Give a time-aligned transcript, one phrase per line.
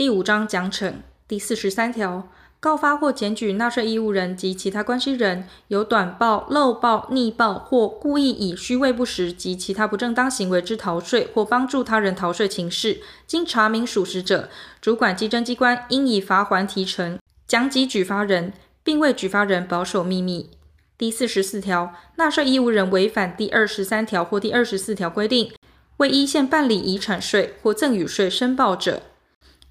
[0.00, 0.94] 第五章奖惩
[1.28, 2.26] 第四十三条，
[2.58, 14.48] 告发或检举纳税义务人及其他关系人有短报、漏报、匿报或故意以虚伪不实及其他不正当行为之逃税或帮助他人逃税情事，经查明属实者，
[14.80, 20.48] 主管稽征机关应以罚锾提呈，奖给举发人，并为举发人保守秘密。
[20.96, 25.52] 第四十四条，纳税义务人违反第二十三条或第二十四条规定，
[25.98, 29.02] 未依宪办理遗产税或赠与税申报者，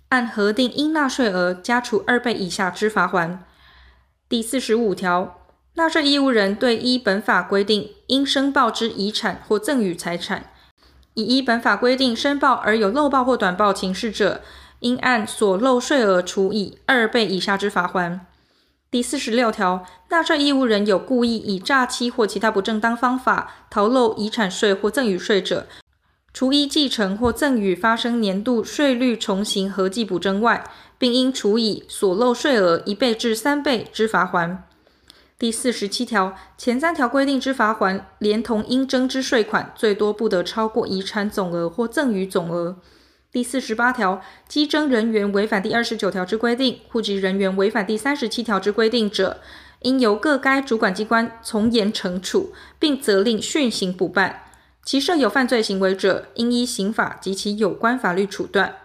[0.09, 3.37] 按核定应纳税额加除二倍以下之罚锾。
[4.27, 5.39] 第四十五条，
[5.75, 10.51] 纳税义务人对依本法规定应申报之遗产或赠与财产，
[11.13, 14.41] 已依本法规定申报而有漏报或短报情事者，
[14.79, 18.19] 应按所漏税额除以二倍以下之罚锾。
[18.91, 25.67] 第四十六条，纳税义务人有故意以诈欺或其他不正当方法逃漏遗产税或赠与税者，
[26.39, 30.63] 除依继承或赠与发生年度税率重新合计补征外，
[30.97, 34.59] 并应处以所漏税额一倍至三倍之罚锾。
[35.37, 42.77] 第四十七条，前三条规定之罚锾，连同应征之税款，最多不得超过遗产总额或赠与总额。
[43.33, 49.41] 第四十八条，稽征人员违反第二十九条之规定，户籍人员违反第三十七条之规定者，
[49.81, 54.43] 应由各该主管机关从严惩处，并责令训行补办。
[54.89, 58.77] 其设有犯罪行为者，应依刑法及其有关法律处断。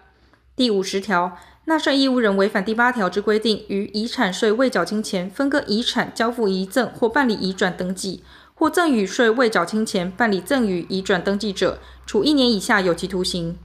[0.54, 13.56] 第五十条，纳税义务人违反第八条之规定，于遗产税未缴清前分割遗产、交付遗赠或办理遗转登记，或赠与税未缴清前办理赠与移转登记者，处一年以下有期徒刑。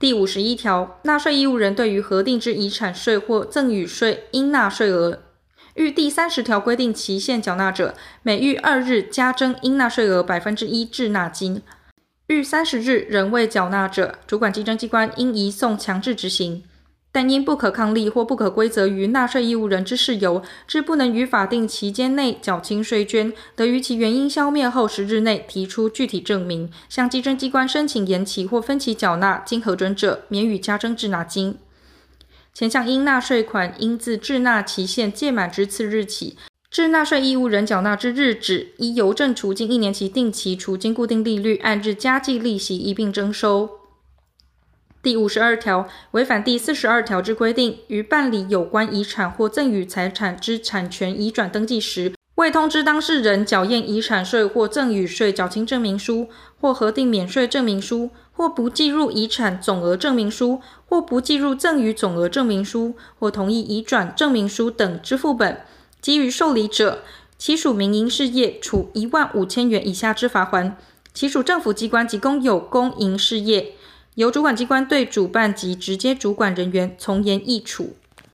[0.00, 5.20] 第五十一条，纳税义务人对于核定之遗产税或赠与税应纳税额，
[5.76, 11.60] 逾第三十条规定期限缴纳者，每逾二日加征应纳税额百分之一滞纳金；
[12.28, 16.64] 逾三十日仍未缴纳者，主管稽征机关应移送强制执行。
[17.12, 31.58] 但因不可抗力或不可归责于纳税义务人之事由，致不能于法定期间内缴清税捐，得于其原因消灭后十日内提出具体证明，向稽征机关申请延期或分期缴纳，经核准者，免予加征滞纳金。
[32.58, 36.38] 前项应纳税款，应自滞纳期限届满之次日起，
[36.70, 43.68] 至纳税义务人缴纳之日止，依邮政储金一年期定期储金固定利率按日加计利息一并征收。
[45.02, 56.28] 第五十二条，违反第四十二条之规定，于办理有关遗产或赠与财产之产权移转登记时，未通知当事人缴验遗产税或赠与税缴清证明书，
[56.60, 65.62] 或核定免税证明书，或不计入遗产总额证明书，或不计入赠与总额证明书，或同意移转证明书等之副本，
[66.02, 67.02] 给予受理者，
[67.38, 70.72] 其属民营事业，处一万五千元以下之罚锾；
[71.14, 73.72] 其属政府机关及公有公营事业，
[74.16, 77.96] 由主管机关对主办及直接主管人员从严易处。